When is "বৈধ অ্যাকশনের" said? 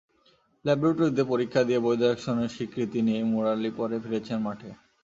1.79-2.53